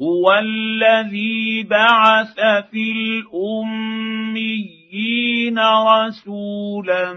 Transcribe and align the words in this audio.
هو 0.00 0.32
الذي 0.32 1.62
بعث 1.62 2.34
في 2.70 2.92
الأميين 2.92 4.46
رسولا 5.58 7.12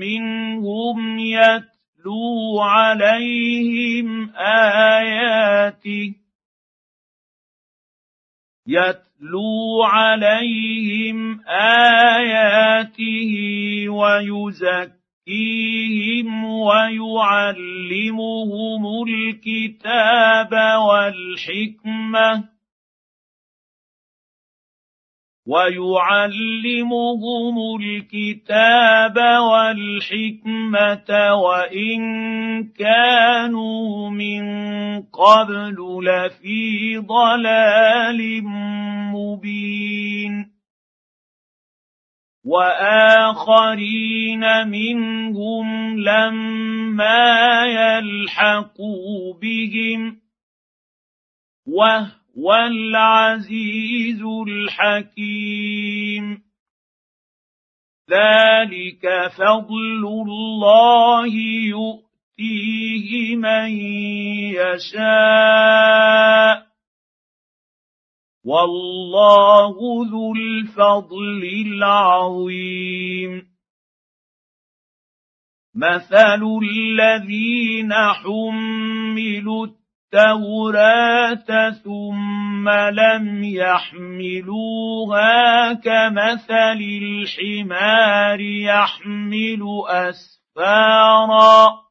منهم 0.00 1.18
يتلو 1.18 2.60
عليهم 2.60 4.30
آياته 4.36 6.14
يتلو 8.66 9.82
عليهم 9.82 11.40
آياته 11.48 13.32
ويزكي 13.88 15.04
يزكيهم 15.28 15.73
ويعلمهم 16.66 18.02
الكتاب 19.08 20.52
والحكمة 20.88 22.54
ويعلمهم 25.46 26.96
الكتاب 27.80 29.16
والحكمة 29.52 31.08
وإن 31.34 32.00
كانوا 32.64 34.10
من 34.10 34.44
قبل 35.02 35.76
لفي 36.04 36.96
ضلال 36.98 38.44
مبين 39.12 40.53
وآخرين 42.44 44.44
منهم 44.68 45.98
لما 46.00 47.64
يلحقوا 47.66 49.34
بهم 49.42 50.20
وهو 51.66 52.54
العزيز 52.54 54.22
الحكيم. 54.48 56.44
ذلك 58.10 59.32
فضل 59.38 60.02
الله 60.28 61.36
يؤتيه 61.66 63.36
من 63.36 63.70
يشاء. 64.84 66.73
والله 68.44 69.74
ذو 70.10 70.34
الفضل 70.34 71.42
العظيم. 71.66 73.54
مثل 75.76 76.42
الذين 76.62 77.92
حملوا 77.92 79.66
التوراة 79.66 81.70
ثم 81.70 82.68
لم 82.68 83.44
يحملوها 83.44 85.32
كمثل 85.72 86.80
الحمار 87.02 88.40
يحمل 88.40 89.62
أسفارا. 89.88 91.84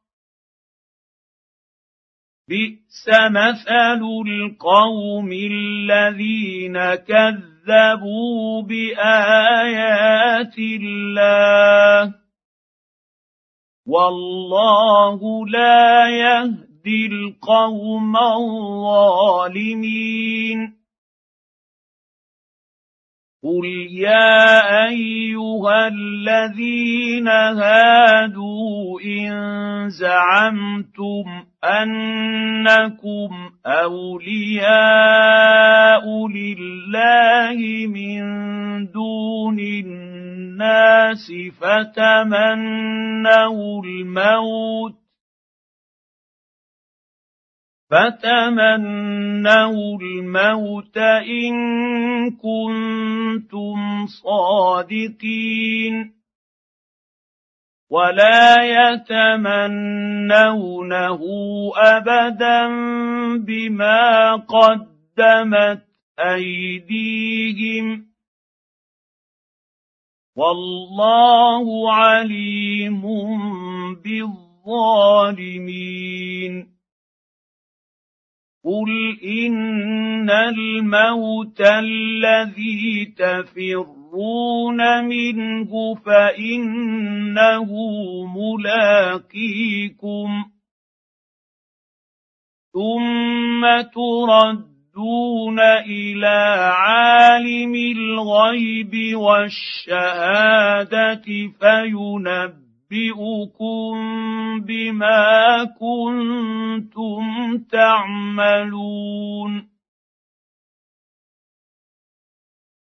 بئس 2.48 3.08
مثل 3.30 4.02
القوم 4.26 5.32
الذين 5.32 6.94
كذبوا 6.94 8.62
بآيات 8.62 10.58
الله. 10.58 12.14
والله 13.86 15.46
لا 15.46 16.08
يهدي 16.08 17.06
القوم 17.06 18.16
الظالمين. 18.16 19.64
قل 23.44 23.66
يا 23.90 24.88
أيها 24.88 25.88
الذين 25.88 27.28
هادوا 27.28 29.00
إن 29.00 29.30
زعمتم 29.90 31.43
أنكم 31.64 33.30
أولياء 33.66 34.74
لله 36.28 37.86
من 37.86 38.22
دون 38.90 39.58
الناس 39.58 41.32
فتمنوا 41.60 43.04
الموت 43.84 44.94
فتمنوا 47.90 49.78
الموت 50.00 50.98
إن 50.98 51.54
كنتم 52.30 54.06
صادقين 54.22 56.13
ولا 57.90 58.62
يتمنونه 58.62 59.60
ابدا 61.76 62.68
بما 63.36 64.34
قدمت 64.36 65.84
ايديهم 66.18 68.06
والله 70.36 71.92
عليم 71.94 73.02
بالظالمين 73.94 75.54
قل 78.64 79.18
ان 79.24 80.30
الموت 80.30 81.60
الذي 81.60 83.14
تفرون 84.14 85.04
منه 85.04 85.94
فانه 85.94 87.70
ملاقيكم 88.36 89.64
ثم 92.72 93.80
تردون 93.94 95.60
إلى 95.60 96.70
عالم 96.76 97.74
الغيب 97.74 99.16
والشهاده 99.16 99.94
فينبئ 101.60 102.64
انبئكم 102.94 103.94
بما 104.60 105.64
كنتم 105.64 107.24
تعملون 107.72 108.94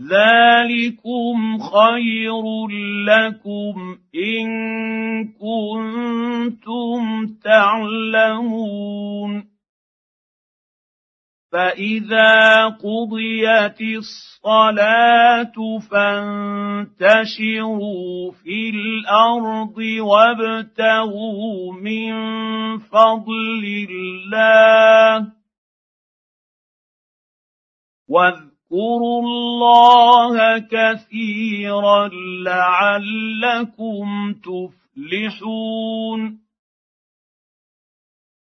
ذلكم 0.00 1.58
خير 1.58 2.42
لكم 3.06 3.98
ان 4.14 4.48
كنتم 5.28 7.26
تعلمون 7.44 9.50
فاذا 11.52 12.64
قضيت 12.66 13.80
الصلاه 13.80 15.52
فانتشروا 16.98 18.32
في 18.32 18.70
الأرض 18.70 19.78
وابتغوا 20.00 21.72
من 21.72 22.12
فضل 22.78 23.86
الله 23.90 25.32
واذكروا 28.70 29.22
الله 29.22 30.58
كثيرا 30.58 32.10
لعلكم 32.44 34.06
تفلحون. 34.32 36.20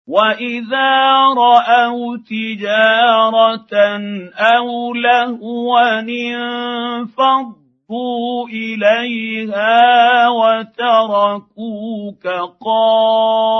وإذا 0.08 1.18
رأوا 1.38 2.18
تجارة 2.18 3.74
أو 4.34 4.94
لهوا 4.94 6.00
انفضوا 6.00 7.68
إليها 8.50 10.28
وتركوك 10.30 12.28
قائما. 12.66 13.60